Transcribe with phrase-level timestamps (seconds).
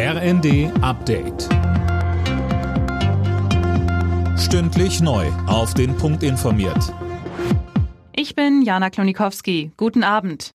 [0.00, 1.48] RND Update.
[4.38, 5.26] Stündlich neu.
[5.48, 6.94] Auf den Punkt informiert.
[8.14, 9.72] Ich bin Jana Klonikowski.
[9.76, 10.52] Guten Abend.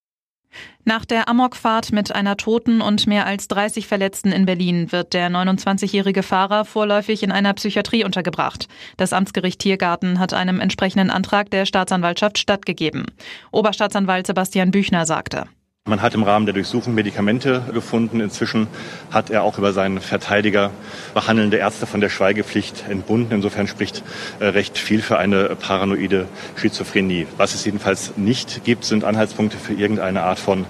[0.86, 5.30] Nach der Amokfahrt mit einer Toten und mehr als 30 Verletzten in Berlin wird der
[5.30, 8.70] 29-jährige Fahrer vorläufig in einer Psychiatrie untergebracht.
[8.96, 13.08] Das Amtsgericht Tiergarten hat einem entsprechenden Antrag der Staatsanwaltschaft stattgegeben.
[13.52, 15.50] Oberstaatsanwalt Sebastian Büchner sagte.
[15.90, 18.22] Man hat im Rahmen der Durchsuchung Medikamente gefunden.
[18.22, 18.68] Inzwischen
[19.12, 20.72] hat er auch über seinen Verteidiger
[21.14, 23.34] behandelnde Ärzte von der Schweigepflicht entbunden.
[23.34, 24.02] Insofern spricht
[24.40, 27.28] äh, recht viel für eine paranoide Schizophrenie.
[27.36, 30.66] Was es jedenfalls nicht gibt, sind Anhaltspunkte für irgendeine Art von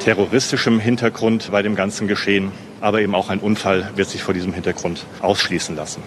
[0.00, 2.52] terroristischem Hintergrund bei dem ganzen Geschehen.
[2.82, 6.02] Aber eben auch ein Unfall wird sich vor diesem Hintergrund ausschließen lassen.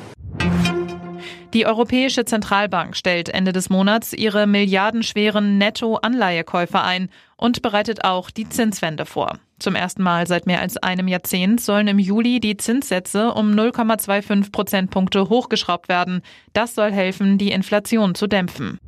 [1.54, 8.48] Die Europäische Zentralbank stellt Ende des Monats ihre milliardenschweren Netto-Anleihekäufe ein und bereitet auch die
[8.48, 9.38] Zinswende vor.
[9.60, 14.52] Zum ersten Mal seit mehr als einem Jahrzehnt sollen im Juli die Zinssätze um 0,25
[14.52, 16.22] Prozentpunkte hochgeschraubt werden.
[16.54, 18.80] Das soll helfen, die Inflation zu dämpfen.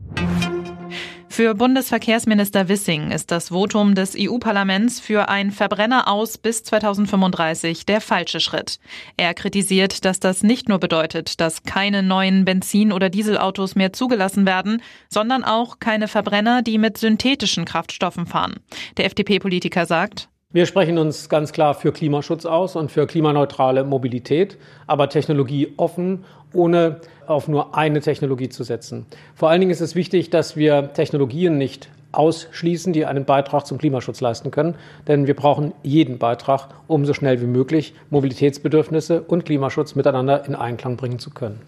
[1.36, 8.02] Für Bundesverkehrsminister Wissing ist das Votum des EU-Parlaments für ein Verbrenner aus bis 2035 der
[8.02, 8.78] falsche Schritt.
[9.18, 14.46] Er kritisiert, dass das nicht nur bedeutet, dass keine neuen Benzin- oder Dieselautos mehr zugelassen
[14.46, 18.58] werden, sondern auch keine Verbrenner, die mit synthetischen Kraftstoffen fahren.
[18.98, 24.58] Der FDP-Politiker sagt, wir sprechen uns ganz klar für Klimaschutz aus und für klimaneutrale Mobilität,
[24.86, 26.24] aber technologieoffen,
[26.54, 29.08] ohne auf nur eine Technologie zu setzen.
[29.34, 33.80] Vor allen Dingen ist es wichtig, dass wir Technologien nicht ausschließen, die einen Beitrag zum
[33.80, 34.76] Klimaschutz leisten können.
[35.08, 40.56] Denn wir brauchen jeden Beitrag, um so schnell wie möglich Mobilitätsbedürfnisse und Klimaschutz miteinander in
[40.56, 41.60] Einklang bringen zu können.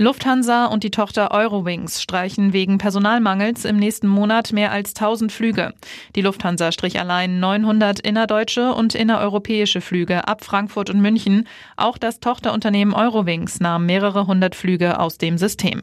[0.00, 5.74] Lufthansa und die Tochter Eurowings streichen wegen Personalmangels im nächsten Monat mehr als 1000 Flüge.
[6.16, 11.46] Die Lufthansa strich allein 900 innerdeutsche und innereuropäische Flüge ab Frankfurt und München.
[11.76, 15.82] Auch das Tochterunternehmen Eurowings nahm mehrere hundert Flüge aus dem System.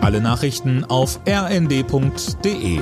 [0.00, 2.80] Alle Nachrichten auf rnd.de